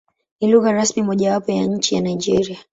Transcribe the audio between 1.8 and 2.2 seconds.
ya